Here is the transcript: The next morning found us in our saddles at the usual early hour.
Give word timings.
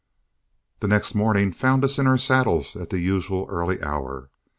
The 0.79 0.87
next 0.87 1.13
morning 1.13 1.51
found 1.51 1.85
us 1.85 1.99
in 1.99 2.07
our 2.07 2.17
saddles 2.17 2.75
at 2.75 2.89
the 2.89 2.97
usual 2.97 3.45
early 3.49 3.83
hour. 3.83 4.31